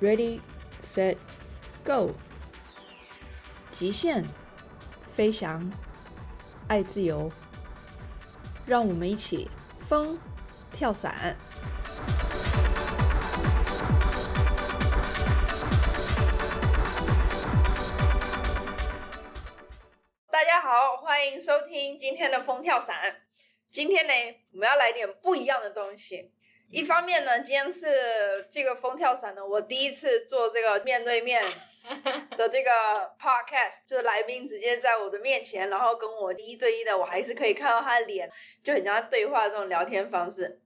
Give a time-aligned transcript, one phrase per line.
[0.00, 0.40] ！Ready,
[0.82, 1.16] set,
[1.84, 2.10] go！
[3.70, 4.24] 极限
[5.12, 5.70] 飞翔，
[6.66, 7.30] 爱自由，
[8.66, 9.48] 让我们一起
[9.86, 10.18] 风
[10.72, 11.36] 跳伞。
[20.32, 23.22] 大家好，欢迎收听今天的风跳伞。
[23.70, 24.12] 今天呢，
[24.50, 26.32] 我们要来点不一样的东西。
[26.70, 31.42] 一方面呢，今天是这个风跳伞呢，我第一次做这个面对面
[32.38, 32.70] 的这个
[33.20, 38.30] podcast，就是来宾直接在我的面前，然后跟我一对一的，我还是可以看到他的脸，
[38.62, 40.60] 就很像对话这种聊天方式。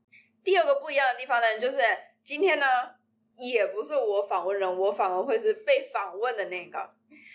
[0.45, 1.79] 第二个不一样的地方呢，就是
[2.23, 2.66] 今天呢，
[3.39, 6.87] 也不是我访问人，我反而会是被访问的那个，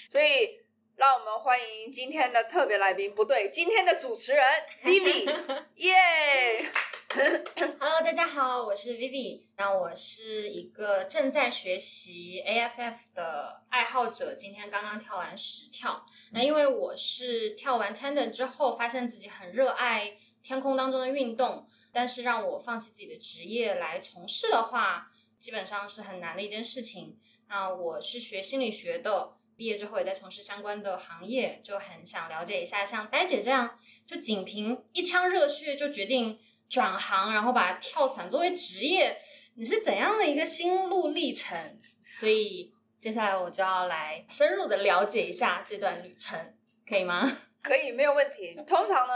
[0.08, 0.60] 所以
[0.96, 4.46] 让我们欢迎今天的特别来宾，不对，今天的主持人
[4.86, 6.70] Vivi，耶！
[7.80, 9.42] Hello，大家好，我是 Vivi。
[9.58, 16.06] 那我是一个正在学习 AFF 的爱好者，今天刚刚跳完十跳。
[16.34, 27.18] 那因为我是跳完 Tandem 之后，发现自己很热爱天空当中的运动，但是让我放弃自己的职业来从事的话，基本上是很难的一件事情。
[27.48, 29.34] 那我是学心理学的。
[29.56, 36.40] 毕业之后也在从事相关的行业，就很想了解一下，像呆姐这样，就仅凭一腔热血就决定
[36.70, 39.18] 转行，然后把跳伞作为职业，
[39.56, 41.80] 你是怎样的一个心路历程？
[42.12, 46.40] 所以接下来我就要来深入的了解一下这段旅程，
[46.88, 47.38] 可以吗？
[47.62, 48.56] 可以，没有问题。
[48.66, 49.14] 通常呢，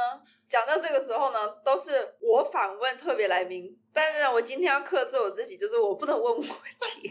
[0.50, 7.10] 讲到这个时候呢，都是我反问特别来宾，但是呢，我今天要克制我自己，就是我不能问问题，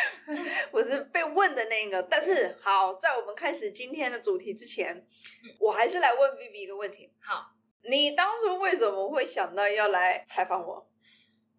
[0.70, 2.02] 我是被问的那个。
[2.02, 5.06] 但是好，在我们开始今天的主题之前，
[5.58, 7.10] 我还是来问 Vivi 一个问题。
[7.18, 7.46] 好，
[7.88, 10.88] 你当初为什么会想到要来采访我？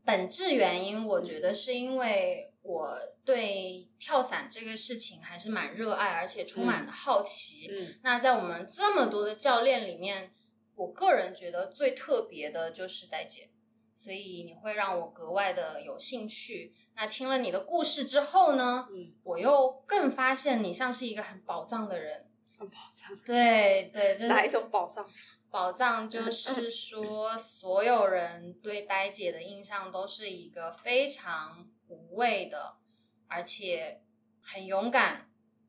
[0.06, 7.67] 本质原因，我觉得是因为我对跳伞这个事情还是蛮热爱，而且充满了好奇。
[7.71, 10.32] 嗯那在我们这么多的教练里面，
[10.76, 13.49] 我个人觉得最特别的就是戴姐，
[13.93, 16.73] 所以你会让我格外的有兴趣。
[16.95, 22.26] 那听了你的故事之后呢，嗯，我又更发现你像是一个很宝藏的人。
[22.58, 25.08] 很宝藏，对对， 就是哪一种宝藏？
[25.52, 32.76] 宝藏就是说，所有人对呆姐的印象都是一个非常无畏的，
[33.27, 34.02] 而且
[34.42, 35.26] 很勇敢。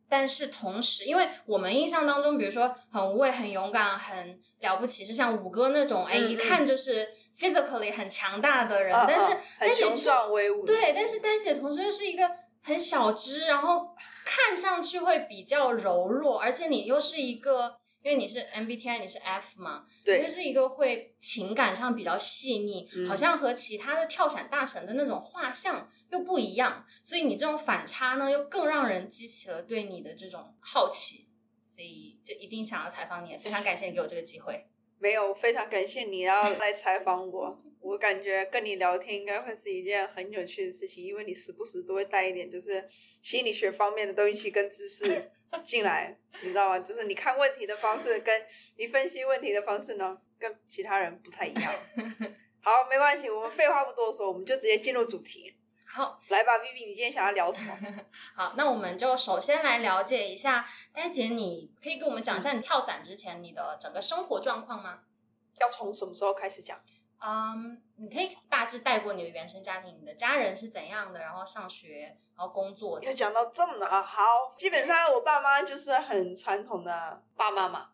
[0.08, 7.08] 但是同时，因为我们印象当中，比如说很无畏、很勇敢、很了不起，是像五哥那种，哎，嗯嗯一看就是
[7.38, 8.94] physically 很强大的人。
[8.94, 9.86] 嗯但是呆姐
[10.32, 10.66] 威武。
[10.66, 12.28] 对，但是呆姐同时又是一个
[12.62, 31.28] 很小只，然后看上去会比较柔弱，而且你又是一个，因为你是 MBTI，你是 F 嘛，你对就是一个会情感上比较细腻，嗯好像和其他的跳伞大神的那种画像又不一样，所以你这种反差呢，又更让人激起了对你的这种好奇，
[31.60, 34.66] 所以就一定想要采访你，非常感谢你给我这个机会。
[34.98, 37.62] 没有，非常感谢你要来采访我。
[37.80, 42.86] 我感觉跟你聊天应该会是一件很有趣的事情，因为你时不时都会带一点就是
[43.22, 45.30] 心理学方面的东西跟知识
[45.64, 46.78] 进来，你知道吗？
[46.78, 48.46] 就是你看问题的方式跟
[48.76, 51.72] 你分析问题的方式呢，跟其他人不太一样。
[52.62, 55.56] 好，没关系，我们废话不多说，我们就直接进入主题。
[55.86, 57.76] 好，来吧，Vivi，你今天想要聊什么？
[58.36, 65.00] 好，那我们就首先来了解一下，呆姐，你可以跟我们讲一下你跳伞之前你的整个生活状况吗？
[65.58, 66.80] 要从什么时候开始讲？
[67.20, 74.22] 嗯，你可以大致带过你的原生家庭，你的家人是怎样的，然后上学，然后工作的要讲到这么的啊，好，
[74.56, 77.88] 基本上我爸妈就是很传统的爸妈嘛。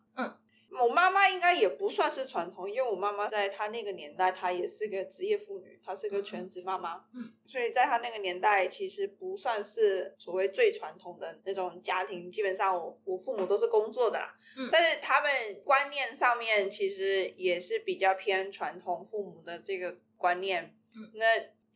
[0.69, 7.03] 嗯，我妈妈应该也不算是传统，因为我妈妈在她那个年代，她也是个职业妇女，她是个全职妈妈。
[7.13, 12.31] 嗯，所以在她那个年代，其实不算是所谓最传统的那种家庭。
[12.31, 14.33] 基本上我我父母都是工作的啦。
[14.57, 15.31] 嗯但是他们
[15.63, 20.75] 观念上面其实也是比较偏传统父母的这个观念。
[20.95, 21.25] 嗯，那。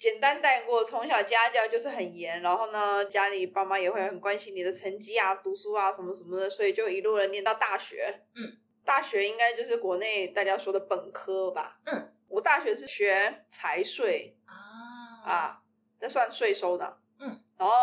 [0.02, 8.12] 简单带过，从小家教就是很严，然后呢，家里爸妈也会很关心你的成绩啊、读书啊什么什么的，所以就一路的念到大学。
[8.34, 11.80] 嗯，大学应该就是国内大家说的本科吧。
[11.86, 14.54] 嗯，我大学是学财税啊
[15.26, 15.62] 啊，
[16.00, 16.98] 那算税收的。
[17.20, 17.74] 嗯，然后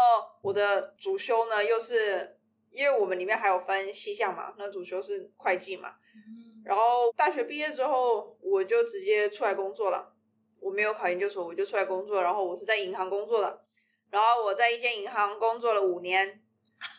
[0.43, 2.39] 我的主修呢，又是
[2.71, 5.91] 因为我们里面还有分细项嘛，那主修是会计嘛。
[6.15, 10.13] 嗯然后大学毕业之后，我就直接出来工作了。
[10.61, 12.23] 我没有考研究所，我就出来工作。
[12.23, 13.65] 然后我是在银行工作的，
[14.11, 16.43] 然后我在一间银行工作了五年。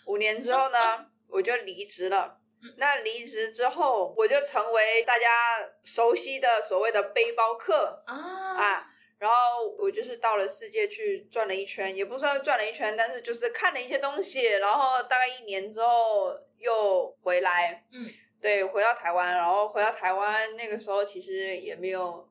[0.07, 2.38] 五年之后呢，我就离职了。
[2.77, 8.15] 那离职之后，我就成为大家熟悉的所谓的背包客啊
[8.55, 8.85] 啊。
[9.17, 9.35] 然后
[9.77, 18.09] 我就是到了世界去转了一圈，也不算转了一圈，但是就是看了一些东西，然后大概一年之后又回来，嗯，
[18.41, 22.29] 对，回到台湾，然后回到台湾那个时候其实也没有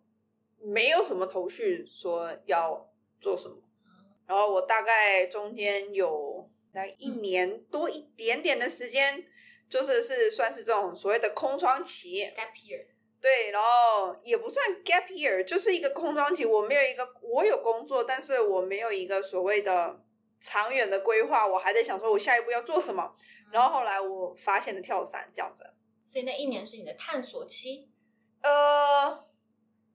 [0.63, 2.91] 没有什么头绪说要
[3.21, 3.57] 做什么，
[4.27, 9.23] 然后我大概中间有大概一年多一点点的时间，
[9.69, 12.87] 就是是算是这种所谓的空窗期，gap year，
[13.21, 16.45] 对，然后也不算 gap year，就是一个空窗期。
[16.45, 20.01] 我没有一个，我有工作，但是我没有一个所谓的
[20.41, 23.15] 长远的规划，我还在想说我下一步要做什么。
[23.51, 25.65] 然后后来我发现了跳伞这样子。
[26.05, 27.91] 所以那一年是你的探索期。
[28.43, 29.27] 呃，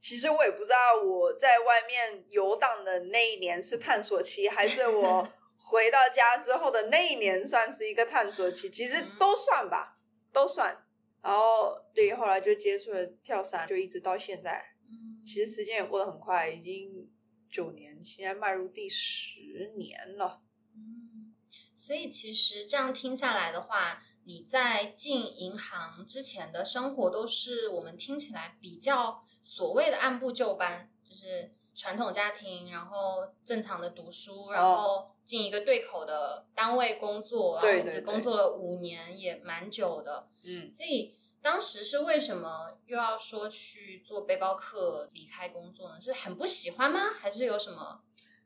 [0.02, 5.28] 其实我也不知道我在外面游荡的那一年是探索期，还是我
[5.64, 8.70] 回到家之后的那一年算是一个探索期。
[8.70, 9.98] 其实都算吧，
[10.32, 10.86] 都算。
[11.22, 14.64] 然后对，后来就接触了跳伞，就一直到现在。
[14.90, 17.10] 嗯其实时间也过得很快，已经
[17.50, 20.42] 九年，现在迈入第十年了。
[20.76, 21.34] 嗯，
[21.76, 40.28] 所以其实这样听下来的话，你在进银行之前的生活都是我们听起来比较所谓的按部就班，就是传统家庭，然后正常的读书，然后进一个对口的单位工作，然后只工作了五年，也蛮久的。
[40.44, 46.00] 嗯，所以当时是为什么又要说去做背包客离开工作呢？
[46.00, 47.12] 是很不喜欢吗？
[47.20, 48.02] 还是有什么？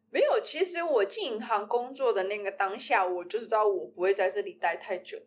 [0.09, 0.39] 没有。
[0.41, 5.19] 其实我进银行工作的那个当下，我就知道我不会在这里待太久，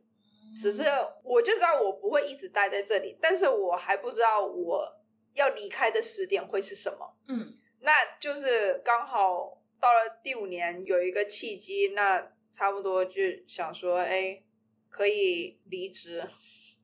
[0.61, 0.85] 只是
[1.23, 4.97] 我就知道我不会一直待在这里，但是我还不知道我
[5.35, 7.15] 要离开的时点会是什么。
[7.29, 14.43] 嗯那就是刚好到了第五年有一个契机，那差不多就想说，哎，
[14.89, 16.29] 可以离职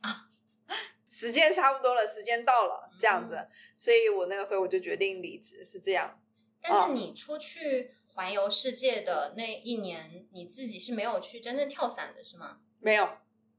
[0.00, 0.31] 啊，
[1.10, 3.48] 时间差不多了，时间到了，这样子，嗯
[3.78, 6.19] 所以我那个时候我就决定离职，是这样。
[6.62, 12.60] 但是你出去环游世界的那一年，你自己是没有去真正跳伞的，是吗？
[12.81, 13.06] 没有，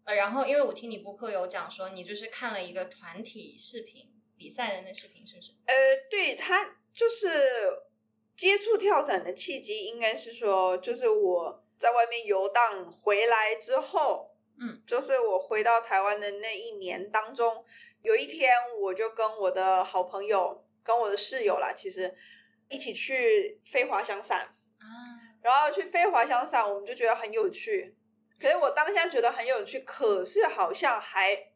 [0.06, 5.52] 呃，然后因为我听你播客有讲说，你就是看了一个团体视频比赛的那视频，是不是？
[5.68, 5.76] 呃，
[6.10, 7.30] 对他就是
[8.36, 17.64] 接触跳伞的契机，应该是说，就是我在外面游荡回来之后，嗯，就是我回到台湾的那一年当中，
[18.02, 22.18] 有一天我就跟我的好朋友，跟我的室友啦，其实
[22.68, 24.84] 一起去飞滑翔伞，啊，
[25.44, 27.96] 然后去飞滑翔伞，我们就觉得很有趣。
[28.40, 31.52] 可是我当下觉得很有趣，可是好像还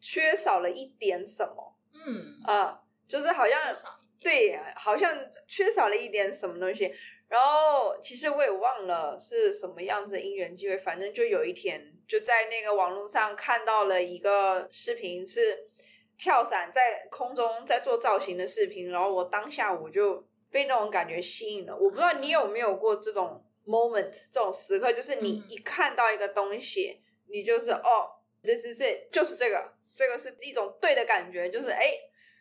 [0.00, 3.72] 缺少了一点什么嗯，啊、就是好像
[4.20, 5.16] 对，好像
[5.46, 6.92] 缺少了一点什么东西。
[7.28, 15.68] 然后其实我也忘了是什么样子的因缘机会，反正就有一天就在那个网络上看到了一个视频，是
[16.16, 18.90] 跳伞在空中在做造型的视频。
[18.90, 21.76] 然后我当下我就被那种感觉吸引了。
[21.76, 28.08] 我不知道你有没有过这种 moment 这种时刻，就是你嗯一看到一个东西，你就是哦
[28.42, 31.92] ，this is it，就是这个，这个是一种对的感觉，就是哎。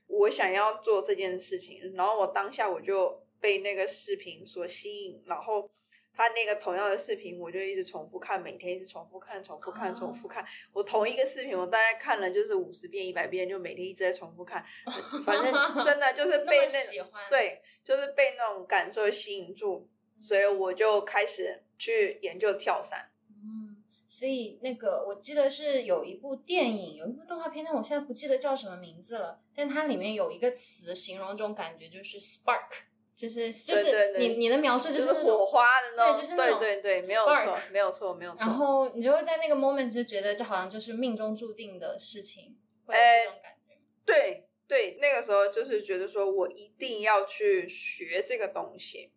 [0.08, 5.70] 我想要做这件事情，然后我当下我就被那个视频所吸引，然后
[6.14, 10.46] 他那个同样的视频，我就一直重复看，每天一直重复看，重复看，哦重复看。
[10.74, 14.64] 我同一个视频，我大概看了就是五十遍、一百遍，就每天一直在重复看，
[15.26, 15.54] 反正
[15.84, 19.90] 真的就是被那喜欢，，对，就是被那种感受吸引住，
[20.22, 23.12] 所以我就开始去研究跳伞。
[24.16, 29.42] 嗯，所以那个我记得是有一部电影，有一部动画片，但我现在不记得叫什么名字了。
[29.54, 32.70] 但它里面有一个词形容这种感觉，就是 spark，
[33.16, 38.40] 就是就是你你的描述就是火花的那种，对就是那种对对对，没有错，没有错，没有错。
[38.40, 43.78] 然后你就会在那个 moment 就觉得这好像就是命中注定的事情，会有哎这种感觉。
[44.06, 49.12] 对对，那个时候就是觉得说我一定要去学这个东西。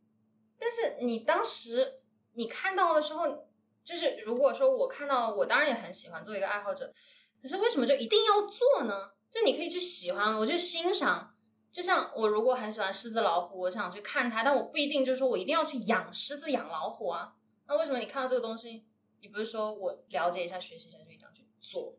[0.59, 2.01] 但是你当时
[2.35, 3.48] 你看到的时候，
[3.89, 6.93] 就是如果说我看到，我当然也很喜欢，做一个爱好者，
[7.41, 9.13] 可是为什么就一定要做呢？
[9.31, 11.35] 就你可以去喜欢，我就欣赏。
[11.73, 17.35] 就像我如果很喜欢狮子老虎，我想去看它，但我不一定就是说我一定要去养狮子、养老虎啊。
[17.67, 18.85] 那为什么你看到这个东西，
[19.23, 21.97] 你不是说我了解一下、学习一下就一定要去做？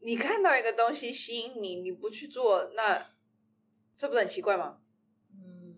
[0.00, 3.12] 你看到一个东西吸引你，你不去做，那
[3.96, 4.78] 这不是很奇怪吗？
[5.32, 5.76] 嗯，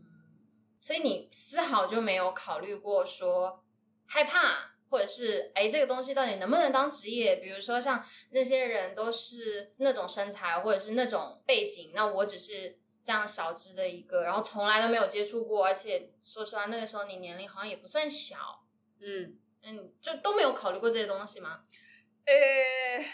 [0.81, 3.62] 所以你丝毫就没有考虑过说
[4.07, 7.37] 害怕，或者是哎，这个东西到底能不能当职业？
[7.37, 18.64] 比如说像那些人都是那种身材，或者是那种背景，那我只是这样小资的一个，然后从来都没有接触过，而且说实话，那个时候你年龄好像也不算小，
[19.00, 21.62] 嗯，嗯，就都没有考虑过这些东西吗？
[22.25, 23.05] 呃，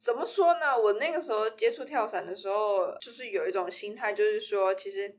[0.00, 0.78] 怎么说呢？
[0.78, 5.18] 我那个时候接触跳伞的时候，就是有一种心态，就是说，其实，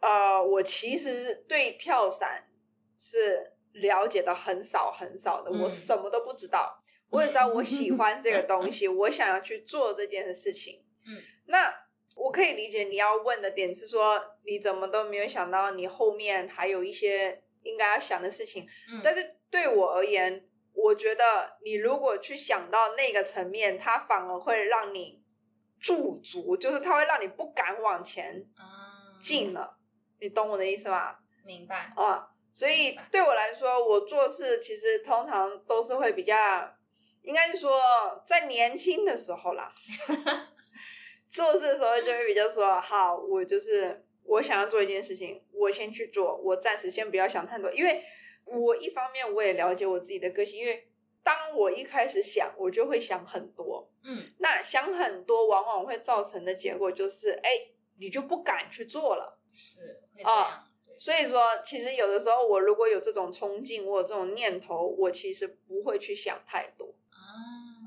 [0.00, 2.48] 呃，我其实对跳伞
[2.96, 6.82] 是了解的很少很少的，我嗯什么都不知道。
[7.10, 10.84] 我也知道我喜 欢这个东西，我想要去做这件事情。
[11.06, 11.72] 嗯，那
[12.16, 18.66] 我可以理解你要问的点是说，你怎么都没有想到你后面还有一些应该要想的事情。
[18.92, 25.22] 嗯但是对我而言，我觉得你如果去想到那个层面，它反而会让你
[25.78, 29.78] 驻足，就是它会让你不敢往前啊，进了。
[30.18, 31.16] 你懂我的意思吗？
[31.44, 31.92] 明白。
[31.94, 36.34] 啊，所以对我来说，我做事其实通常都是会比较，
[37.20, 37.78] 应该是说
[38.26, 39.70] 在年轻的时候啦，
[41.28, 48.02] 做事的时候就会比较说，好，我就是我想要做一件事情，我先去做，我暂时先不要想太多，因为
[48.46, 50.88] 我一方面我也了解我自己的个性，因为
[51.22, 57.50] 当我一开始想，我就会想很多，嗯那想很多往往会造成的结果就是，哎，
[57.98, 59.38] 你就不敢去做了。
[59.52, 60.64] 是会这样。
[60.74, 66.94] 对，所以说，其实有的时候我如果有这种冲劲，我有这种念头，我其实不会去想太多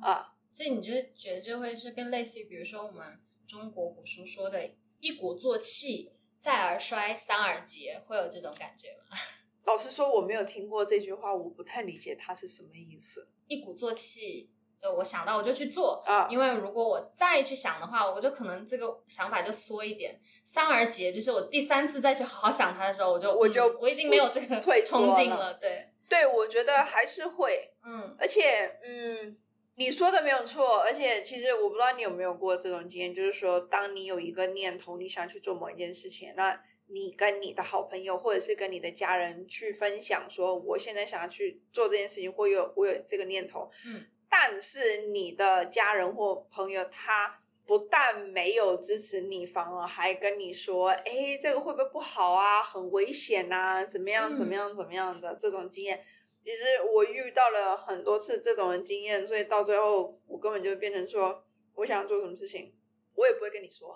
[0.02, 0.36] 啊，啊。
[0.52, 9.18] 所以你就觉得这会是跟类似于，比如说我们中国古书说的“一鼓作气，再而衰，三而竭”，会有这种感觉吗？
[9.66, 14.50] 老实说，我没有听过这句话，我不太理解它是什么意思一鼓作气，
[14.82, 16.28] 就我想到我就去做，啊。
[16.30, 20.20] 因为如果我再去想的话，我就可能这个想法就缩一点。
[20.44, 25.54] 三而竭，就是我第三次再去好好想它的时候，我就我就嗯我已经没有这个退冲劲了。
[25.56, 29.38] 对，对，我觉得还是会，嗯而且，嗯，
[29.76, 47.40] 你说的没有错，而且其实我不知道你有没有过这种经验，就是说，当你有一个念头，你想去做某一件事情，那你跟你的好朋友或者是跟你的家人去分享，说我现在想要去做这件事情，或有我有这个念头，嗯，但是你的家人或朋友他。
[47.66, 52.64] 不但没有支持你，反而还跟你说：“哎，这个会不会不好啊？
[52.64, 54.36] 很危险呐、怎么样？
[54.36, 54.76] 怎么嗯样？
[54.76, 56.04] 怎么样的这种经验。”
[56.44, 61.44] 其实我遇到了很多次这种的经验，所以到最后我根本就变成说，
[61.76, 62.74] 我想要做什么事情，
[63.14, 63.96] 我也不会跟你说，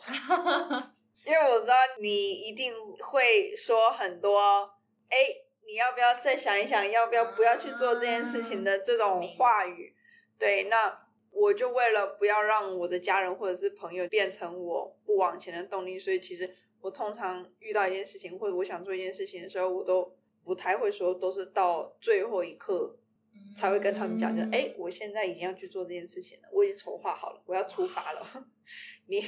[1.25, 4.39] 因为我知道你一定会说很多，
[5.09, 5.17] 哎，
[5.65, 9.95] 你要不要再想一想，要不要不要去做这件事情的这种话语？
[10.43, 22.99] 对，那我就为了不要让我的家人或者是朋友变成我不往前的动力，所以其实我通常遇到一件事情或者我想做一件事情的时候，我都不太会说，都是到最后一刻
[23.55, 28.45] 才会跟他们讲，就嗯哎，我现在已经要去做这件事情了，我已经筹划好了，我要出发了，
[29.07, 29.23] 你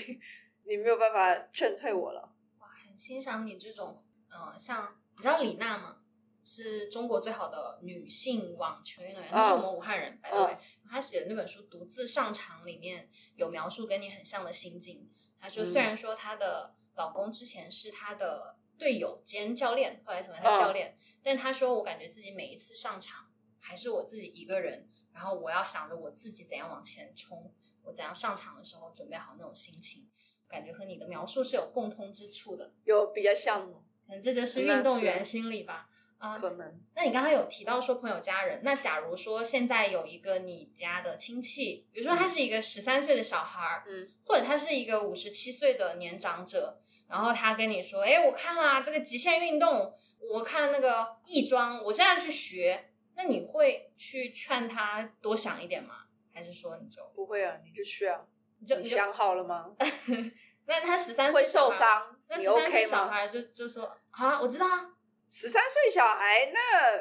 [0.65, 2.35] 你没有办法劝退我了。
[2.59, 6.01] 哇，很欣赏你这种，呃，像你知道李娜吗？
[6.45, 10.55] 是中国最好的女性网球运动员，她是我们武汉人，白对。
[10.87, 15.09] 她写的那本书《独自上场》里面有描述跟你很像的心境。
[15.39, 30.07] 她说，嗯虽然说她的老公之前是她的队友兼教练，后来成为她教练，但她说我感觉自己每一次上场还是我自己一个人，然后我要想着我自己怎样往前冲，我怎样上场的时候准备好那种心情，
[30.47, 32.71] 感觉和你的描述是有共通之处的。
[32.83, 33.79] 有比较像吗？
[34.05, 35.89] 可能这就是运动员心理吧。
[36.17, 56.05] 啊、可能那你刚刚有提到说朋友家人，那假如说现在有一个你家的亲戚，比如说他是一个十三岁的小孩儿，嗯，或者他是一个五十七岁的年长者，然后他跟你说，哎，我看了这个极限运动，我看了那个亦庄，我现在去学，那你会去劝他多想一点吗？
[56.33, 58.21] 还是说你就不会啊，你就去啊，
[58.59, 59.71] 你你就你想好了吗？
[60.67, 62.83] 那他十三岁会受，伤，那十三岁？
[62.83, 64.89] 小孩就就说啊，我知道啊，
[65.37, 66.97] 十三岁小孩那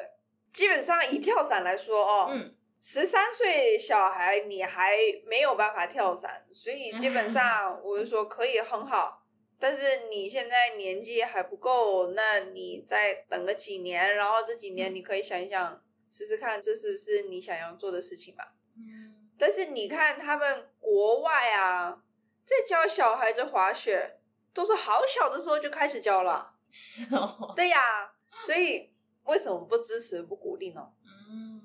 [0.52, 2.52] 基本上以跳伞来说哦，嗯。
[2.82, 9.22] 十三岁小孩你还没有办法跳伞，所以基本上我是说可以很好，
[9.60, 18.52] 但是你现在年纪还不够，那你再等个几年，然后这几年你可以想一想，试试看这是不是你想要做的事情吧。
[18.76, 22.02] 嗯但是你看他们国外啊，
[22.44, 24.18] 在教小孩子滑雪，
[24.52, 26.54] 都是好小的时候就开始教了。
[26.68, 28.12] 是哦，对呀，
[28.46, 28.90] 所以
[29.24, 30.92] 为什么不支持不鼓励呢？
[31.04, 31.62] 嗯，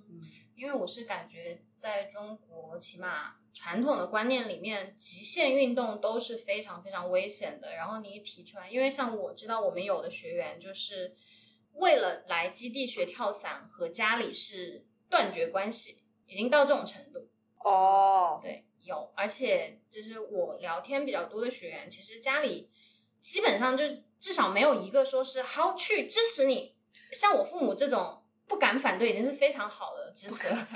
[0.55, 7.73] 因为我是感觉在中国，起码传统的观念里面，极限运动都是非常非常危险的。
[7.75, 11.15] 然后你一提出来，因为像我知道我们有的学员就是
[11.73, 17.27] 为了来基地学跳伞，和家里是断绝关系，已经到这种程度。
[17.57, 22.69] 哦，对，有，而且就是我聊天比较多的学员，其实家里
[23.19, 26.75] 基本上就是至少没有一个说是好去支持你，
[27.11, 30.67] 像我父母这种不敢反对，已经是非常好的支持了。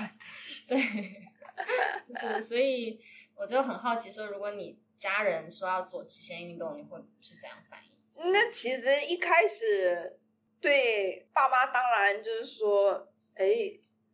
[0.68, 0.78] 对，
[2.20, 3.00] 是，所以
[3.36, 8.32] 我就很好奇说，如果你家人说要做极限运动，你会是怎样反应？
[8.32, 10.18] 那其实一开始
[10.62, 13.46] 对爸妈当然就是说，哎，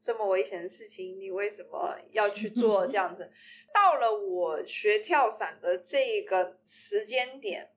[0.02, 3.32] 这么危险的事情，你为什么要去做 这样子？
[3.72, 7.70] 到了我学跳伞的这个时间点，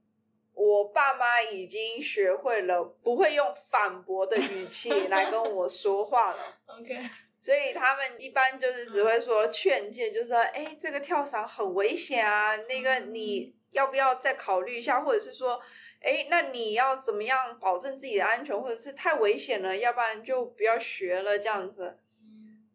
[0.54, 6.58] 我爸妈已经学会了不会用反驳的语气 来跟我说话了。
[6.66, 6.94] OK，
[7.40, 15.60] 所以他们一般就是只会说劝诫，就是说，哎，这个跳伞很危险啊，那个你要不要再考虑一下，或者是说，
[16.00, 21.98] 哎，那你要怎么样保证自己的安全，或者是太危险了，要不然就不要学了这样子。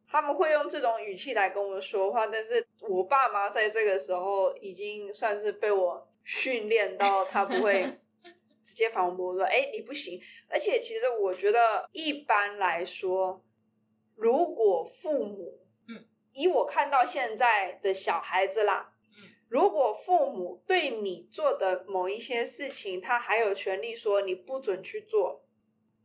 [0.10, 8.00] 他们会用这种语气来跟我说话，但是我爸妈在这个时候已经算是被我训练到，他不会
[8.62, 10.20] 直接反驳说：“哎，你不行。”
[10.52, 13.42] 而且其实我觉得一般来说，
[14.16, 25.46] 如果父母，嗯，以我看到现在的小孩子啦，嗯，如果父母对你做的某一些事情，他还有权利说你不准去做，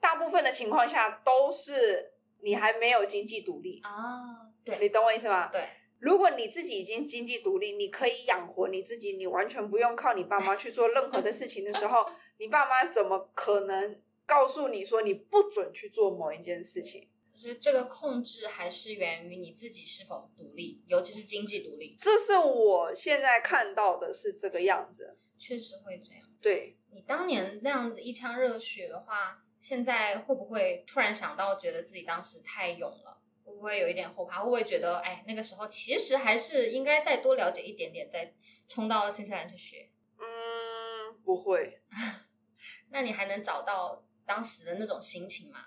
[0.00, 2.12] 大部分的情况下都是
[2.42, 3.80] 你还没有经济独立。
[3.82, 5.48] 啊，对你懂我意思吗？
[5.50, 5.66] 对，
[6.02, 12.04] 如果你自己已经经济独立，你可以养活你自己，你完全不用靠你爸妈去做任何的事情的时候，
[12.38, 17.08] 你爸妈怎么可能告诉你说你不准去做某一件事情？
[17.30, 25.16] 就是这个控制还是源于你自己是否独立，尤其是经济独立，这是我现在看到的是这个样子。
[25.38, 26.22] 确实会这样。
[26.40, 33.21] 对，你当年那样子一腔热血的话，现在会不会突然想到，觉得自己当时太勇了？
[33.44, 34.40] 会不会有一点后怕？
[34.40, 38.34] 会不会觉得，哎，那个时候其实还是应该再多了解一点点，再
[38.66, 39.90] 冲到新西兰去学？
[40.18, 41.82] 嗯，不会。
[42.90, 45.66] 那你还能找到当时的那种心情吗？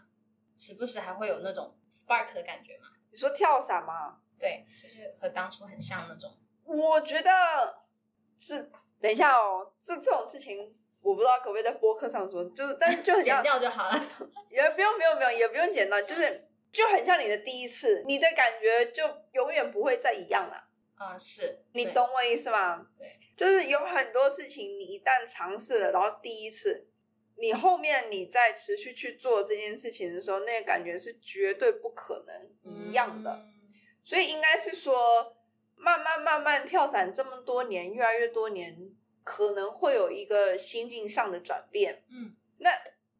[0.56, 2.88] 时不时还会有那种 spark 的感觉吗？
[3.12, 4.20] 你说跳伞吗？
[4.40, 6.38] 对，就是和当初很像那种。
[6.64, 7.32] 我觉得
[8.40, 8.72] 是。
[9.02, 14.04] 等一下哦，这这种事情我不知道可不可以在播客上说，就是但是就很剪，掉就好了。
[14.50, 20.68] 也不用不用不用，也不用剪到，就是就很像你的第一次，你的感觉就永远不会再一样了。
[21.00, 22.86] 嗯，是你懂我意思吗？
[22.98, 26.88] 对，就是有很多事情，你一旦尝试了，然后第一次，
[27.38, 33.32] 你后面你再持续去做这件事情的时候，那个感觉是绝对不可能一样的。
[33.32, 33.52] 嗯
[34.08, 35.36] 所以应该是说，
[35.76, 38.78] 慢慢慢慢跳伞这么多年，越来越多年，
[39.24, 42.04] 可能会有一个心境上的转变。
[42.12, 42.70] 嗯，那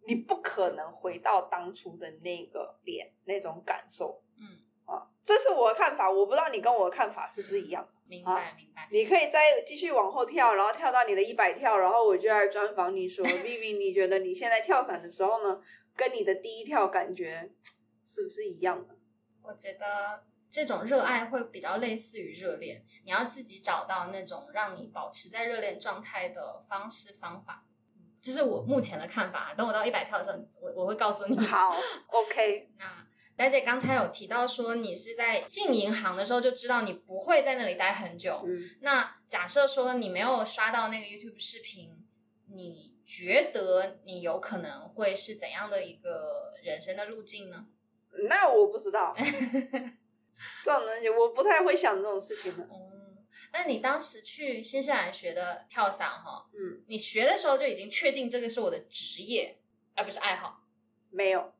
[0.08, 4.22] 你不可能回到当初的那个点那种感受。
[4.38, 7.92] 嗯，啊，这是我的看法，我不知道你跟我的看法是不是一样的。
[8.08, 8.88] 明白明白。
[8.92, 15.60] 你可以再继续往后跳，然后跳到你的一百跳，然后我就来专访你说， Vivi，你觉得你现在跳伞的时候呢，
[15.96, 17.52] 跟你的第一跳感觉
[18.04, 18.96] 是不是一样的？
[19.42, 27.66] 我觉得这种热爱会比较类似于热恋，你要自己找到那种让你保持在热恋状态的方式方法。
[28.26, 29.54] 嗯这是我目前的看法。
[29.56, 31.38] 等我到一百跳的时候，我我会告诉你。
[31.38, 31.76] 好，
[32.08, 38.42] OK，那丹姐刚才有提到说，你是在进银行的时候就知道你不会在那里待很久。
[38.46, 42.04] 嗯，那假设说你没有刷到那个 YouTube 视频，
[42.52, 47.68] 你觉得你有可能会是怎样的一个人生的路径呢？
[48.28, 49.14] 那我不知道，
[50.64, 52.64] 这种东西我不太会想这种事情的。
[52.64, 52.95] 嗯，
[53.54, 59.60] 那你当时去新西兰学的跳伞哈，嗯，你学的时候就已经确定这个是我的职业，
[59.96, 60.64] 而不是爱好，
[61.10, 61.54] 没有，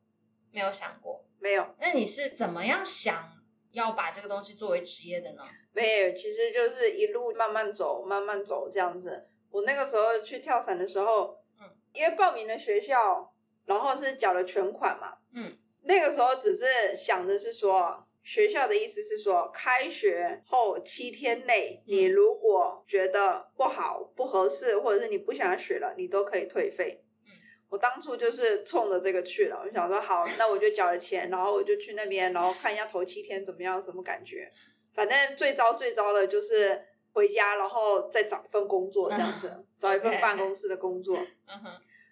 [0.50, 1.24] 没有想过。
[1.38, 3.30] 没有，那你是怎么样想
[3.70, 5.42] 要把这个东西作为职业的呢？
[5.72, 9.28] 没有，其实就是一路慢慢走，慢慢走这样子。
[9.50, 13.34] 我那个时候去跳伞的时候，嗯，因为报名了学校，
[13.66, 27.04] 然后是缴了全款嘛，嗯，那个时候只是想的是说，学校的意思是说，开学后七天内，你如果觉得不好、不合适，或者是你不想学了，你都可以退费。
[27.24, 27.30] 嗯，
[27.70, 34.50] 我当初就是冲着这个去了，我想说好， 那我就缴了钱，然后我就去那边，然后看一下头七天怎么样，什么感觉。
[34.92, 41.16] 反正最糟最糟的就是回家，然后再找一份工作这样子，找一份办公 室的工作。
[41.16, 41.70] 嗯哼，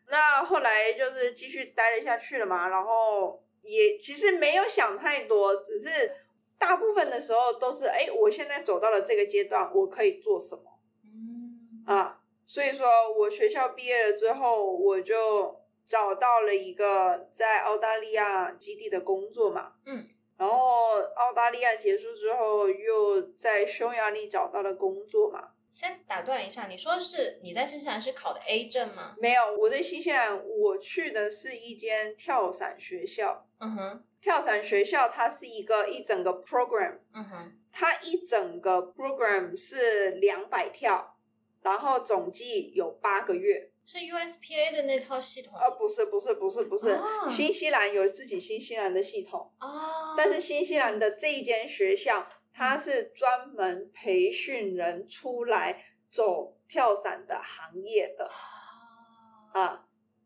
[0.09, 5.89] 那后来就是继续待了下去了嘛，然后也其实没有想太多，只是
[6.59, 10.63] 大部分的时候都是，哎，我现在走到了这个阶段，我可以做什么
[11.05, 12.21] 嗯啊？
[12.47, 12.87] 所以说
[13.19, 25.53] 我学校毕业了之后，我就找到了一个在澳大利亚基地的工作嘛，嗯，然后澳大利亚结束之后，又在匈牙利找到了工作嘛。
[25.71, 29.17] 先打断一下，你说是你在新西兰是考的 A 证吗？
[29.19, 33.44] 没有，我在新西兰，我去的是一间跳伞学校。
[33.59, 41.17] 嗯哼，跳伞学校它是一个一整个 program，嗯哼，它一整个 program 是两百跳，
[41.63, 43.71] 然后总计有八个月。
[43.87, 45.59] 是 USPA 的那套系统？
[45.59, 58.25] 啊，不是不是不是不是，哦新西兰有自己新西兰的系统，哦，但是新西兰的这一间学校，它是专门培训人出来走跳伞的行业的。
[59.53, 59.84] 哦啊。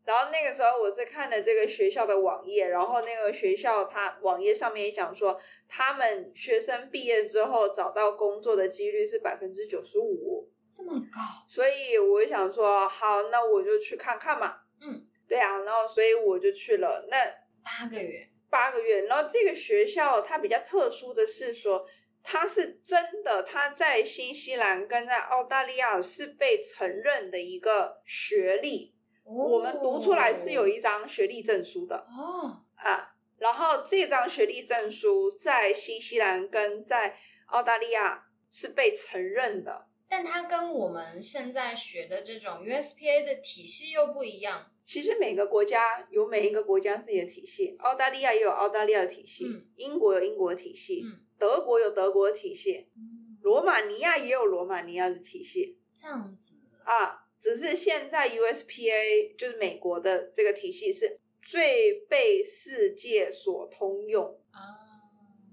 [0.09, 14.55] 然后那个时候我是看了这个学校的网页，然后那个学校它网页上面也讲说，他们学生毕业之后找到工作的几率是百分之九十五，这么高，所以我想说，好，那我就去看看嘛。
[14.81, 17.05] 嗯，对啊，然后所以我就去了。
[17.11, 17.15] 那
[17.63, 21.85] 八个月，八个月，然后这个学校它比较特殊的是说，
[22.23, 28.95] 它是真的，它在新西兰跟在澳大利亚是被承认的一个学历，
[29.29, 33.15] 我们读出来是有一张学历证书的哦，啊。
[33.37, 39.87] 然后这张学历证书在新西兰跟在澳大利亚是被承认的。
[40.09, 44.71] 但它跟我们现在学的这种 USPA 的体系又不一样。
[44.83, 57.28] 其实每个国家有每一个国家自己的体系，澳大利亚也有澳大利亚的体系，嗯英国有英国的体系，嗯德国有德国的体系，嗯，罗马尼亚也有罗马尼亚的体系这样子啊。
[57.39, 64.59] 只是现在 USPA 就是美国的这个体系是最被世界所通用啊，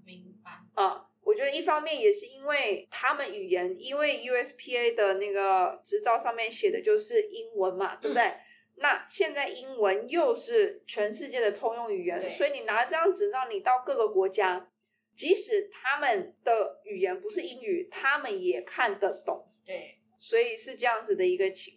[0.05, 0.51] 明白。
[0.73, 1.03] 啊。
[1.27, 8.31] 我觉得一方面也是因为他们语言，因为 USPA 的那个执照上面写的就是英文嘛，对不对？
[8.77, 14.71] 那现在英文又是全世界的通用语言，所以你拿这张执照，你到各个国家，
[15.17, 19.51] 即使他们的语言不是英语，他们也看得懂。
[19.65, 21.76] 对，所以是这样子的一个情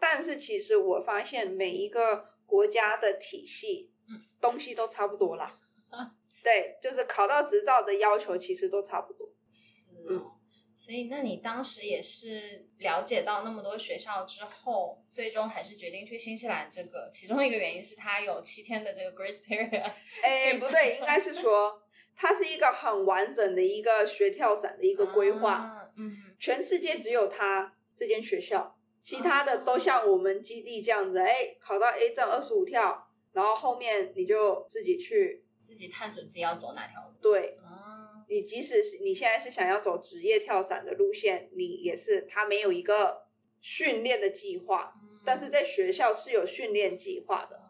[0.00, 5.60] 但是其实我发现每一个国家的体系，嗯，东西都差不多啦。
[5.90, 9.28] 啊 对，就是考到执照的要求其实都差不多。
[9.50, 10.36] 是嗯哦。
[10.74, 16.66] 所以，那你当时也是了解到那么多学校之后，最终还是决定去新西兰。
[16.70, 19.92] 这个其中一个原因是它有七天的这个 grace period。
[20.24, 21.82] 哎，不对，应该是说
[22.16, 37.14] 它是一个很完整的一个学跳伞的一个规划，啊嗯哼，全世界只有它这间学校，其他的都像我们基地这样子，哎，考到 A 证二十五跳，然后后面你就自己去自己探索自己要走哪条路。
[37.20, 37.58] 对。
[37.64, 43.26] 啊，你即使是你现在是想要走职业跳伞的路线，你也是他没有一个
[43.60, 47.60] 训练的计划，嗯但是在学校是有训练计划的。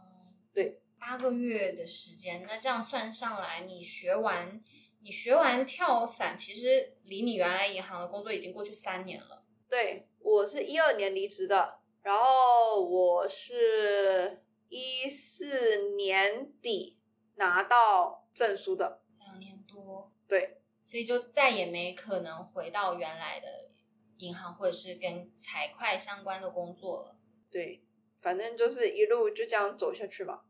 [0.52, 4.60] 对，八个月的时间，那这样算上来，你学完
[5.02, 9.44] 你学完跳伞，其实离你原来银行的工作已经过去三年了。
[9.68, 16.98] 对我是一二年离职的，然后我是一四年底
[17.36, 19.02] 拿到证书的。
[19.18, 23.70] 两年多，对，所以就再也没可能回到原来的
[24.18, 27.16] 银行或者是跟财会相关的工作了。
[27.50, 27.84] 对，
[28.20, 30.42] 反正就是一路就这样走下去嘛。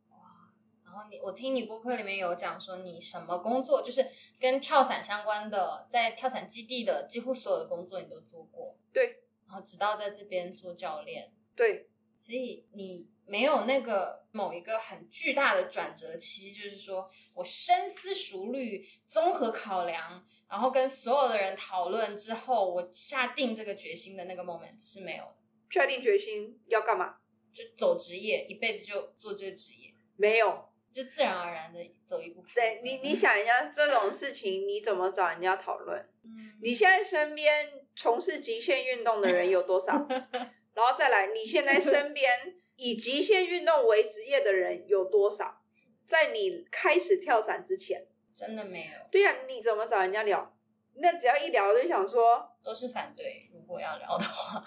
[0.84, 4.04] 然后你，我听你播客里面有讲说，你什么工作就是
[4.40, 8.76] 跟跳伞相关的，在跳伞基地的几乎所有的工作你都做过。
[8.92, 25.36] 对，然后直到在这边做教练，对，所以你没有那个某一个很巨大的转折期，就是说我深思熟虑、综合考量，然后跟所有的人讨论之后，我下定这个决心的那个 moment 是没有的。
[25.68, 27.16] 下定决心要干嘛？
[27.52, 30.66] 就走职业，一辈子就做这个职业，没有。
[30.92, 32.54] 就自然而然的走一步看。
[32.54, 35.98] 对你，你想一下这种事情，你怎么找人家讨论？
[36.24, 40.06] 嗯，你现在身边从事极限运动的人有多少？
[40.74, 45.62] 然后再来，你现在身边以极限运动为职业的人有多少？
[46.06, 50.56] 在你开始跳伞之前，真的没有，对呀、你怎么找人家聊？
[50.94, 53.48] 那只要一聊就想说，都是反对。
[53.54, 54.64] 如果要聊的话，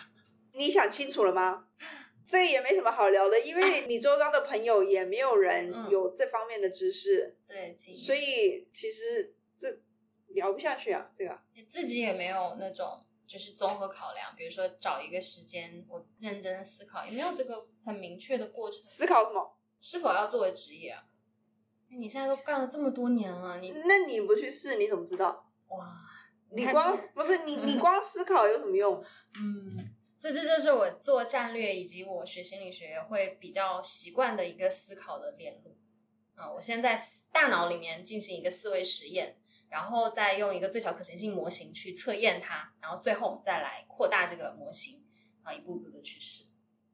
[0.54, 1.68] 你想清楚了吗？
[2.28, 9.80] 这也没什么好聊的，因为你周遭的朋友也没有人嗯有这方面的知识，对，所以其实这
[10.28, 11.40] 聊不下去啊，这个。
[11.70, 19.58] 自己也没有那种就是综合考量，比如说找一个时间，我认真的思考，也没有这个很明确的过程，思考什么？
[19.82, 21.04] 是否要作为职业啊？
[21.90, 25.52] 你现在都干了这么多年了，你那你不去试，你怎么知道？
[25.68, 25.94] 哇，
[26.52, 29.04] 你光不是你， 你光思考有什么用？
[29.36, 29.93] 嗯，
[30.24, 35.76] 所以这就是我做战略以及我学心理学会比较习惯的一个思考的链路。
[36.36, 36.98] 啊、我先在
[37.34, 39.36] 大脑里面进行一个思维实验，
[39.68, 45.04] 然后再用一个最小可行性模型去测验它，然后最后我们再来扩大这个模型，
[45.44, 46.46] 啊，一步步的去试。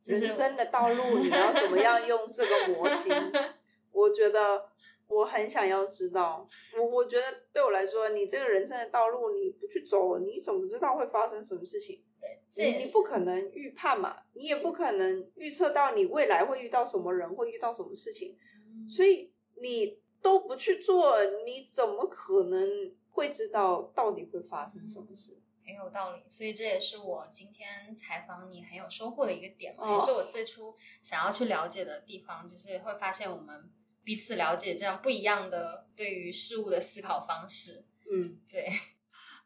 [0.06, 3.14] 人生的道路，你要怎么样用这个模型？
[3.94, 4.69] 我觉得
[5.10, 12.04] 我很想要知道，我我觉得对我来说，你这个人生的道路你不去走，你怎么知道会发生什么事情？
[12.22, 25.40] 对，这你你不可能预判嘛，你也不可能预测到你未来会遇到什么人，会遇到什么事情，嗯所以你都不去做，你怎么可能会知道到底会发生什么事？
[25.66, 33.70] 很有道理，所以这也是我今天采访你很有收获的一个点也是我最初想要去了解的地方，就是会发现我们
[34.10, 37.86] 彼此了解这样不一样的对于事物的思考方式。
[38.12, 38.68] 嗯，对，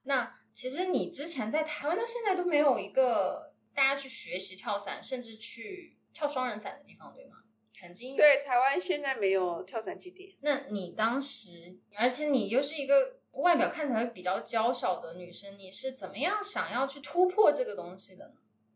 [0.04, 7.44] 那其实你之前在台湾到现在都没有一个大家去学习跳伞，甚至去跳双人伞的地方，对吗？
[7.74, 18.36] 曾经对，台湾现在没有跳伞基地，那你当时，而且你又是一个外表看起来比较娇小的女生，你是怎么样想要去突破这个东西的呢？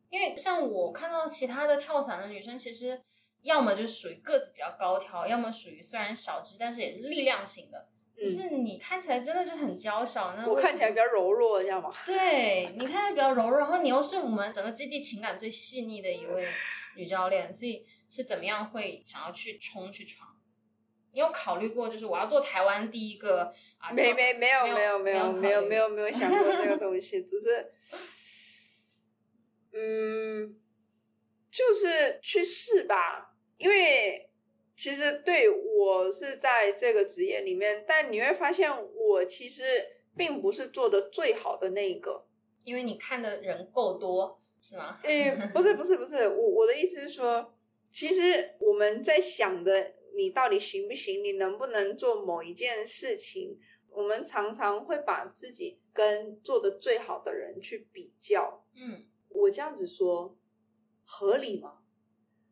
[0.10, 3.02] 因为像我看到其他的跳伞的女生，其实
[3.42, 7.88] 要么就是属于个子比较高挑，要么属于虽然小只，但是也是力量型的。
[8.20, 11.94] 可是你看起来真的就很娇小，那嗯我看起来比较柔弱，这样吗？
[12.06, 16.48] 对你看起来比较柔弱，然后你又是我们整个基地情感最细腻的一位
[16.96, 20.36] 女教练，所以是怎么样会想要去冲去闯？
[21.14, 23.92] 你有考虑过，就是我要做台湾第一个啊？
[23.92, 27.72] 没没没有没有没有没有没有没有没有没有想过这个东西，只是，
[29.74, 30.56] 嗯，
[31.58, 34.30] 就是去试吧，因为
[34.76, 39.64] 其实对我是在这个职业里面，但你会发现我其实
[40.16, 42.28] 并不是做的最好的那一个。
[42.64, 45.00] 因为你看的人够多，是吗？
[45.02, 47.52] 诶，不是不是不是，我我的意思是说，
[47.92, 53.58] 其实我们在想的，你到底行不行，你能不能做某一件事情，
[53.90, 58.64] 我们常常会把自己跟做的最好的人去比较。
[58.76, 60.38] 嗯我这样子说
[61.08, 61.80] 合理吗？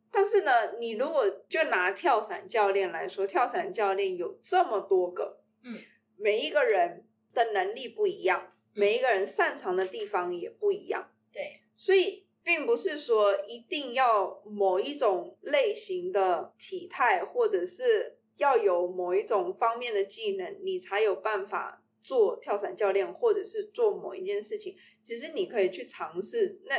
[0.10, 5.78] 但是呢，你如果就拿跳伞教练来说，跳伞教练有这么多个，嗯，
[6.16, 11.12] 每一个人的能力不一样，每一个人擅长的地方也不一样。
[11.34, 24.78] 对，所以并不是说一定要某一种类型的体态，或者是要有某一种方面的技能，你才有办法做跳伞教练，或者是做某一件事情。
[25.04, 26.62] 其实你可以去尝试。
[26.66, 26.76] 那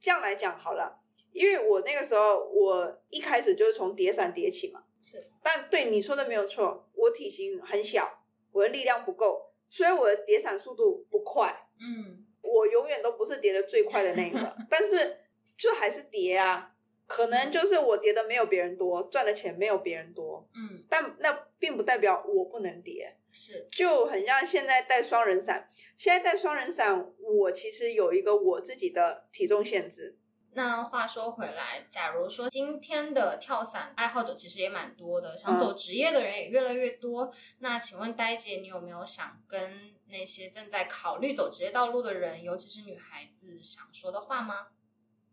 [0.00, 0.99] 这样来讲好了，
[1.32, 11.68] 因为我那个时候我一开始就是从叠伞叠起嘛，是，但对你说的没有错，我体型很小，我的力量不够，所以我的叠伞速度不快。
[11.80, 15.18] 嗯我永远都不是叠的最快的那个， 但是
[15.56, 16.74] 就还是叠啊。
[17.06, 23.16] 可能就是我叠的没有别人多，赚的钱没有别人多，嗯，但那并不代表我不能叠。
[23.32, 30.19] 是，就很像现在带双人伞，现在带双人伞，我其实有一个我自己的体重限制。
[30.52, 37.32] 那话说回来，假如说今天的跳伞爱好者其实也蛮多的，想走职业的人也越来越多。
[37.60, 44.68] 那请问呆姐，你有没有想跟那些正在考虑走职业道路的人，尤其是女孩子，想说的话吗？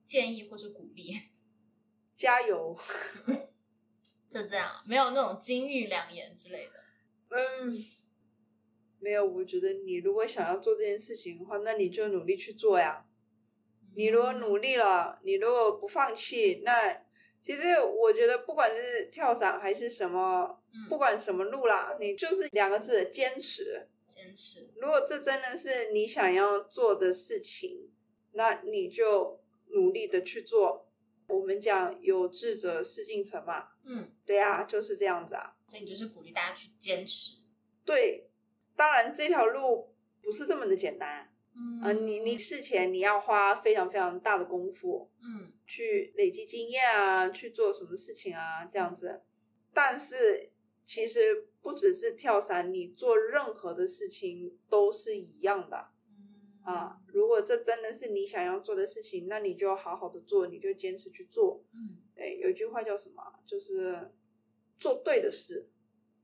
[0.05, 1.19] 建议或是鼓励？
[2.15, 2.77] 加油！
[4.29, 6.73] 就这样，没有那种金玉良言之类的。
[7.29, 7.85] 嗯，
[8.99, 13.06] 没有，我觉得你如果想要做这件事情的话，那你就努力去做呀。
[13.97, 17.01] 你如果努力了，你如果不放弃，那
[17.41, 23.87] 其实我觉得不管是跳伞还是什么，嗯不管什么路啦，你就是两个字坚持。
[24.07, 27.89] 坚持，如果这真的是你想要做的事情，
[28.33, 30.87] 那你就努力的去做。
[31.27, 35.55] 我们讲有志者事竟成嘛，嗯，对啊，就是这样子啊。
[35.67, 37.39] 所以你就是鼓励大家去坚持。
[37.83, 38.29] 对，
[38.75, 49.23] 当然这条路不是这么的简单嗯啊、你你事前你要花非常非常大的功夫嗯去累积经验啊，去做什么事情啊，这样子。
[49.73, 50.51] 但是
[50.85, 57.01] 其实不只是跳伞，你做任何的事情都是一样的嗯啊。
[57.07, 61.63] 如果这真的是你想要做的事情，那你就好好的做，你就坚持去做。
[61.73, 63.39] 嗯哎，有句话叫什么啊？
[63.45, 64.11] 就是
[64.79, 65.69] 做对的事。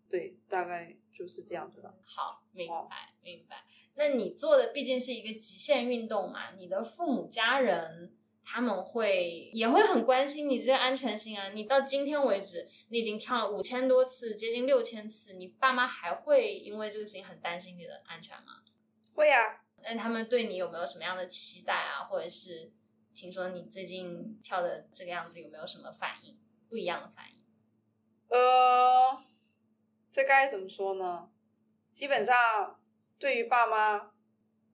[0.10, 1.92] 对，大概就是这样子的。
[2.04, 3.64] 好，明白明白。
[3.96, 11.50] 那你做的毕竟是一个极限运动嘛，你的父母家人他们会也会很关心你这个安全性啊。
[11.50, 18.64] 你到今天为止，你已经跳了五千多次，接近六千次，你爸妈还会因为这个事情很担心你的安全吗？
[19.14, 22.06] 会啊，那他们对你有没有什么样的期待啊？
[22.06, 22.72] 或者是
[23.14, 26.38] 听说你最近跳的这个样子，有没有什么反应？
[26.68, 27.38] 不一样的反应？
[28.30, 29.24] 呃，
[30.12, 31.30] 这该怎么说呢？
[31.94, 32.80] 基本上
[33.20, 34.10] 对于爸妈，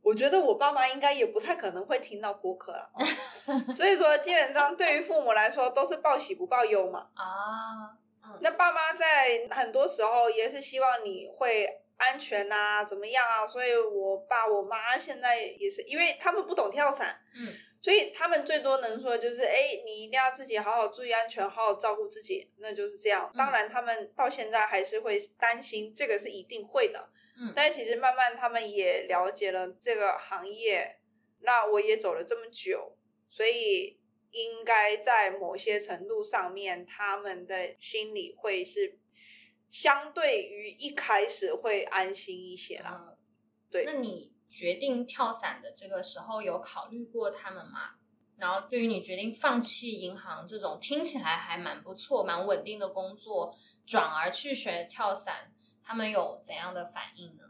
[0.01, 7.09] 我觉得我爸妈应该也不太可能会听到播客了， 哦所以说基本上对于父母来说都是报喜不报忧嘛。
[7.15, 13.45] 啊，嗯那爸妈在很多时候也是希望你会安全啊，怎么样啊？
[13.45, 23.31] 所以我爸我妈现在也是，因为他们不懂跳伞，嗯，所以他们最多能说就是，哎，你一定要自己好好注意安全，好好照顾自己，那就是这样。
[23.37, 27.09] 当然，他们到现在还是会担心，这个是一定会的。
[27.41, 30.99] 嗯但其实慢慢他们也了解了这个行业，
[31.39, 32.97] 那我也走了这么久，
[33.29, 33.97] 所以
[34.31, 38.99] 应该在某些程度上面，他们的心里会是
[39.71, 43.07] 相对于一开始会安心一些啦。
[43.07, 43.17] 嗯，
[43.71, 47.91] 对那你决定跳伞的这个时候有考虑过他们吗？
[48.37, 53.53] 然后对于你决定放弃银行这种听起来还蛮不错、蛮稳定的工作，
[53.85, 57.43] 转而去学跳伞，他们有怎样的反应呢？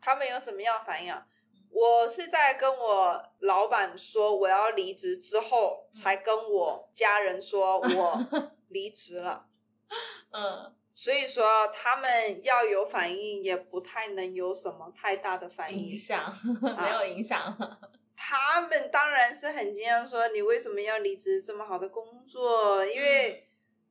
[0.00, 1.26] 他们有怎么样反应啊？
[1.70, 9.46] 我是在跟我老板说我要离职之后，才跟我家人说我离职了。
[10.32, 15.96] 嗯所以说他们要有反应，也不太能有什么太大的反应影。
[15.96, 17.56] 响 没有影响，
[18.16, 22.84] 他们当然是很惊讶，说你为什么要离职这么好的工作？
[22.84, 23.46] 因为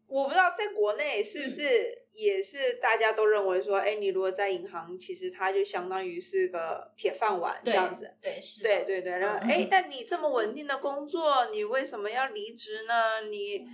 [0.08, 8.14] 我不知道在国内是不是也是大家都认为说，哎，你如果在银行，其实它就相当于是个铁饭碗这样子。
[8.22, 13.22] 对是对对对，然后嗯哎， 但你这么稳定的工作，你为什么要离职呢？
[13.30, 13.66] 你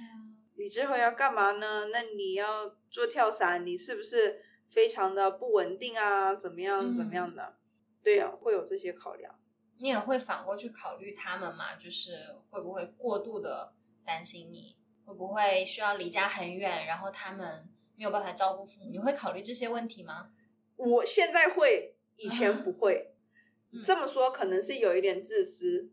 [0.63, 1.88] 你之后要干嘛呢？
[1.91, 6.34] 那你要做跳伞，你是不是非常的不稳定啊？
[6.34, 7.58] 怎么样怎么样的？
[8.02, 9.38] 对呀、会有这些考量。
[9.80, 11.76] 你也会反过去考虑他们嘛？
[11.76, 12.13] 就是
[12.49, 13.73] 会不会过度的
[14.06, 18.89] 担心你，会不会需要离家很远，然后他们没有办法照顾父母？
[18.89, 20.32] 你会考虑这些问题吗？
[20.78, 23.10] 我现在会，以前不会。
[23.73, 25.91] 嗯这么说可能是有一点自私。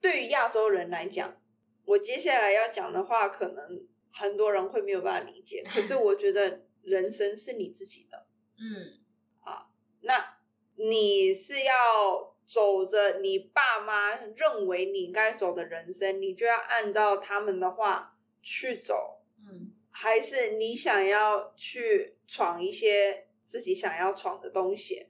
[0.00, 1.36] 对于亚洲人来讲，
[1.84, 5.64] 我接下来要讲的话，可能很多人会没有办法理解。
[5.68, 8.26] 可是 我觉得人生是你自己的，
[8.58, 8.98] 嗯
[9.40, 9.68] 啊
[10.00, 10.38] 那
[10.76, 25.08] 你是要走着你爸妈认为你应该走的人生，你就要按照他们的话去走，嗯还是你想要去闯一些自己想要闯的东西？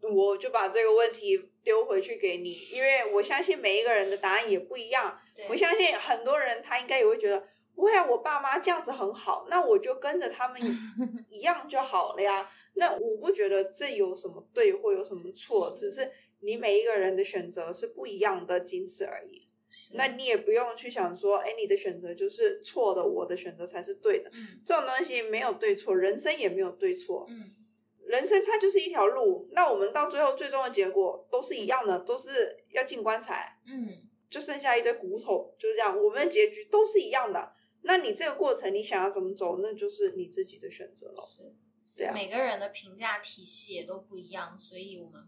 [0.00, 5.18] 我就把这个问题丢回去给你，因为我相信每一个人的答案也不一样。
[5.48, 10.60] 我相信很多人他应该也会觉得，不会啊，我爸妈这样子很好，那我就跟着他们
[11.28, 12.48] 一样就好了呀。
[12.74, 16.10] 那我不觉得这有什么对或有什么错，是只是
[16.40, 19.48] 你每一个人的选择是不一样的，仅此而已。
[19.94, 24.30] 那你也不用去想说，哎，你的选择就是错的，我的选择才是对的。
[24.32, 27.50] 嗯这种东西没有对错，人生也没有对错，嗯
[28.06, 29.48] 人生它就是一条路。
[29.52, 33.88] 那我们到最后最终的结果都是一样的，都是要进棺材，嗯
[34.30, 35.96] 就剩下一堆骨头，就是这样。
[35.96, 37.53] 我们的结局都是一样的。
[37.84, 41.24] 那你这个过程你想要怎么走，那就是你自己的选择了。
[41.24, 41.54] 是。
[41.96, 45.22] 对啊，每个人的评价体系也都不一样，所以我们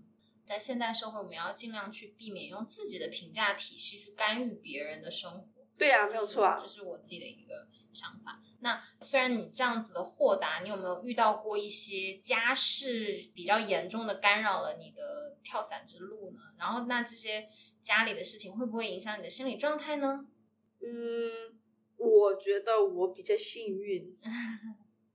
[0.45, 5.65] 在现代社会，我们要尽量去避免用自己的评价体系去干预别人的生活。
[5.79, 6.67] 对啊，没有错啊这。
[6.67, 8.43] 是我自己的一个想法。
[8.61, 16.41] 那虽然你这样子的豁达，你有没有遇到过一些家事比较严重的干扰了你的跳伞之路呢？
[16.59, 17.49] 然后那这些
[17.83, 20.27] 家里的事情会不会影响你的心理状态呢？
[20.81, 21.57] 嗯，
[21.97, 24.17] 我觉得我比较幸运，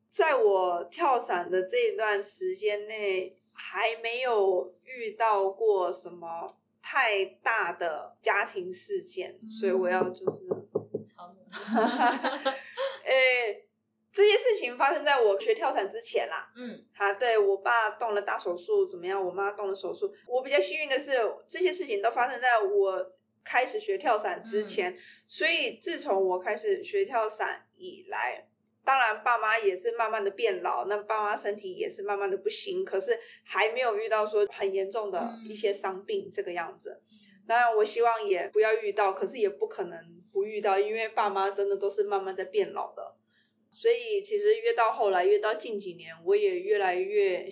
[0.09, 10.47] 在我跳伞的这一段时间内，还没有遇到过什么太大的家庭事件，所以我要就是，
[11.05, 11.45] 超怒
[13.03, 13.67] 诶，
[14.11, 16.51] 这些事情发生在我学跳伞之前啦。
[16.55, 19.23] 嗯啊，对我爸动了大手术怎么样？
[19.23, 20.13] 我妈动了手术。
[20.27, 21.11] 我比较幸运的是，
[21.47, 23.11] 这些事情都发生在我
[23.43, 24.97] 开始学跳伞之前。
[25.25, 28.47] 所以自从我开始学跳伞以来，
[28.83, 37.01] 当然爸妈也是慢慢的变老，那爸妈身体也是慢慢的不行，可是还没有遇到说很严重的一些伤病这个样子。
[37.47, 39.99] 当然，我希望也不要遇到，可是也不可能
[40.31, 43.15] 不遇到，因为爸妈真的都是慢慢在变老的。
[43.71, 47.47] 所以其实越到后来，越到近几年，我也越来越，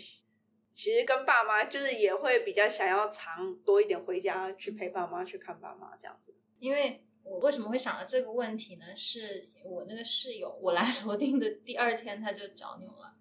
[0.79, 6.33] 其实跟爸妈就是也会比较想要常多一点回家去陪爸妈，去看爸妈这样子。
[6.57, 8.95] 因为我为什么会想到这个问题呢？
[8.95, 13.13] 是我那个室友，我来罗定的第二天他就脚扭了。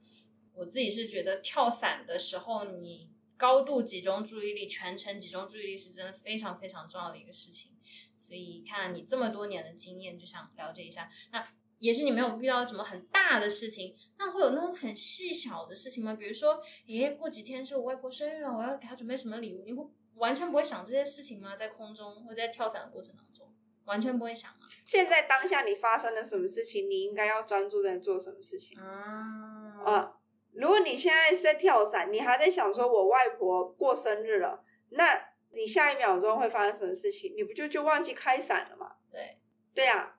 [0.55, 7.73] 我自己是觉得跳伞的时候，你高度集中注意力，全程集中注意力是真的非常非常重要的一个事情。
[8.17, 11.11] 所以看你这么多年的经验，就想了解一下。
[11.33, 11.45] 那
[11.79, 16.15] 也许你没有遇到什么很大的事情，那会有那种很细小的事情吗？
[16.15, 19.63] 比如说，诶，过几天是我外婆生日了，我要给她准备什么礼物？
[19.65, 21.55] 你会完全不会想这些事情吗？
[21.55, 23.55] 在空中或在跳伞的过程当中？
[23.85, 24.67] 完全不会想吗？
[24.85, 30.13] 现在当下你发生了什么事情，你应该要专注在做什么事情啊啊？
[30.53, 35.19] 如果你现在在跳伞，你还在想说我外婆过生日了，那
[35.53, 37.33] 你下一秒钟会发生什么事情？
[37.37, 38.97] 你不就就忘记开伞了吗？
[39.11, 39.39] 对，
[39.73, 40.18] 对呀、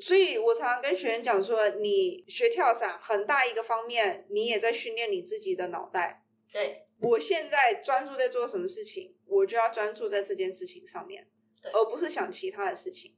[0.00, 6.24] 所以我常常跟学员讲说，你学跳伞很大一个方面，你也在训练你自己的脑袋。
[6.50, 11.28] 对，我现在专注在做什么事情，我就要专注在这件事情上面，
[11.62, 13.14] 对而不是想其他的事情。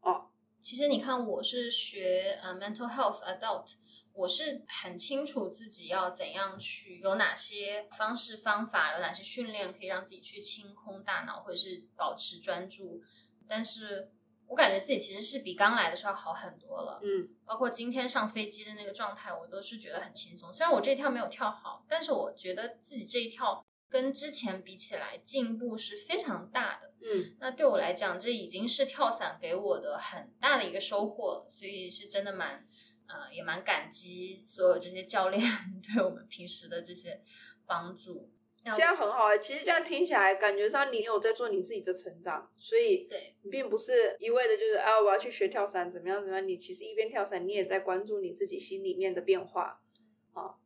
[0.00, 3.74] 哦，其实你看，我是学呃 mental health adult，
[4.14, 13.02] 我是很清楚自己要怎样去，有哪些方式方法，有哪些训练可以让自己去清空大脑，或者是保持专注。
[13.48, 14.10] 但是
[14.52, 17.00] 我感觉自己其实是比刚来的时候好很多了。
[17.02, 20.52] 嗯包括今天上飞机的那个状态，我都是觉得很轻松。
[20.52, 26.92] 虽然我这一跳没有跳好，但是我觉得自己这一跳跟之前比起来进步是非常大的。
[27.00, 32.68] 嗯，那对我来讲，这已经是跳伞给我的很大的一个收获了，所以是真的蛮
[33.06, 35.42] 呃也蛮感激所有这些教练
[35.82, 37.22] 对我们平时的这些
[37.64, 38.30] 帮助。
[38.64, 46.46] 这样很好啊、其实这样听起来，感觉上你有在做你自己的成长，所以对你并不是一味的就是啊，我要去学跳伞，怎么样怎么样。
[46.46, 49.80] 你其实一边跳伞，你也在关注你自己心里面的变化。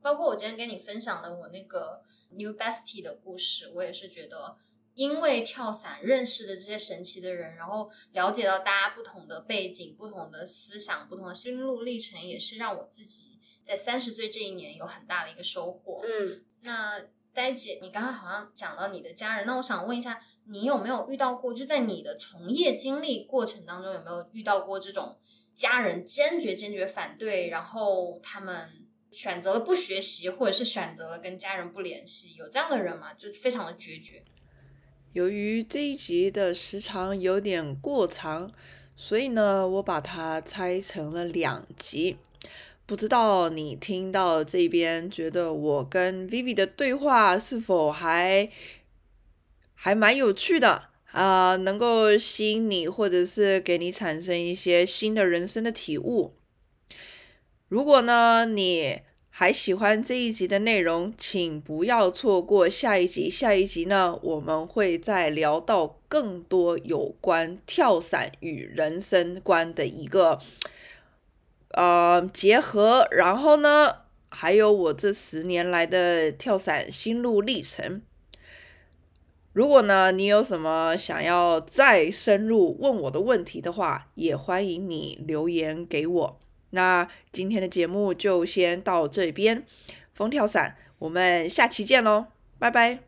[0.01, 4.57] 包括我今天跟你分享的我那个 New Bestie 的故事，我也是觉得，
[4.95, 16.01] 因为跳伞认识的这些神奇的人，然后了解到大家不同的背景、不同的思想、不同的心路历程，也是让我自己在三十岁这一年有很大的一个收获。
[16.05, 17.05] 嗯，那
[17.37, 25.19] 呆姐，你刚刚好像讲到你的家人，那我想问一下，你有没有遇到过，就在你的从业经历过程当中，有没有遇到过这种
[25.55, 28.67] 家人坚决坚决反对，然后他们
[29.13, 33.13] 选择了不学习，或者是选择了跟家人不联系，有这样的人吗？
[33.13, 34.23] 就非常的决绝。
[35.13, 38.51] 由于这一集的时长有点过长，
[38.97, 42.17] 所以呢，我把它拆成了两集。
[42.87, 48.49] 不知道你听到这边，觉得我跟 Vivi 的对话是否还
[49.75, 56.35] 还蛮有趣的啊、能够吸引你，或者是给你产生一些新的人生的体悟。
[57.69, 63.29] 如果呢，你还喜欢这一集的内容，请不要错过下一集。
[63.29, 70.39] 下一集呢，我们会再聊到更多有关跳伞与人生观的一个
[71.77, 73.95] 呃结合，然后呢，
[74.31, 78.03] 还有我这十年来的跳伞心路历程。
[79.53, 86.41] 如果呢，你有什么想要再深入问我的问题的话，也欢迎你留言给我。
[86.71, 89.65] 那今天的节目就先到这边，
[90.13, 92.27] 风跳伞，我们下期见喽，
[92.59, 93.06] 拜拜。